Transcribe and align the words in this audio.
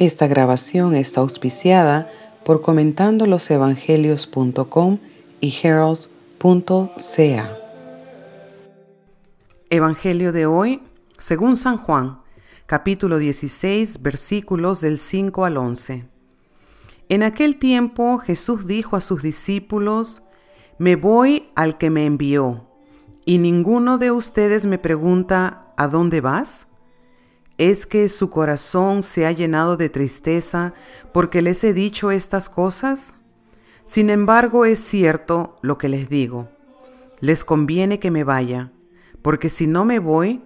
Esta 0.00 0.26
grabación 0.26 0.96
está 0.96 1.20
auspiciada 1.20 2.10
por 2.42 2.62
comentandolosevangelios.com 2.62 4.98
y 5.42 5.54
heralds.ca. 5.62 7.56
Evangelio 9.68 10.32
de 10.32 10.46
hoy, 10.46 10.80
según 11.18 11.58
San 11.58 11.76
Juan, 11.76 12.22
capítulo 12.64 13.18
16, 13.18 14.00
versículos 14.00 14.80
del 14.80 14.98
5 14.98 15.44
al 15.44 15.58
11. 15.58 16.06
En 17.10 17.22
aquel 17.22 17.58
tiempo 17.58 18.16
Jesús 18.20 18.66
dijo 18.66 18.96
a 18.96 19.02
sus 19.02 19.22
discípulos, 19.22 20.22
Me 20.78 20.96
voy 20.96 21.50
al 21.54 21.76
que 21.76 21.90
me 21.90 22.06
envió, 22.06 22.66
y 23.26 23.36
ninguno 23.36 23.98
de 23.98 24.12
ustedes 24.12 24.64
me 24.64 24.78
pregunta, 24.78 25.74
¿a 25.76 25.88
dónde 25.88 26.22
vas? 26.22 26.68
¿Es 27.60 27.84
que 27.84 28.08
su 28.08 28.30
corazón 28.30 29.02
se 29.02 29.26
ha 29.26 29.32
llenado 29.32 29.76
de 29.76 29.90
tristeza 29.90 30.72
porque 31.12 31.42
les 31.42 31.62
he 31.62 31.74
dicho 31.74 32.10
estas 32.10 32.48
cosas? 32.48 33.16
Sin 33.84 34.08
embargo, 34.08 34.64
es 34.64 34.78
cierto 34.78 35.58
lo 35.60 35.76
que 35.76 35.90
les 35.90 36.08
digo. 36.08 36.48
Les 37.20 37.44
conviene 37.44 37.98
que 37.98 38.10
me 38.10 38.24
vaya, 38.24 38.72
porque 39.20 39.50
si 39.50 39.66
no 39.66 39.84
me 39.84 39.98
voy, 39.98 40.40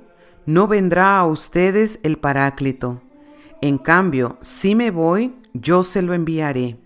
no 0.45 0.67
vendrá 0.67 1.17
a 1.17 1.25
ustedes 1.25 2.01
el 2.03 2.17
Paráclito. 2.19 3.01
En 3.61 3.79
cambio, 3.79 4.37
si 4.41 4.75
me 4.75 4.91
voy, 4.91 5.37
yo 5.53 5.85
se 5.85 6.03
lo 6.03 6.15
enviaré. 6.15 6.81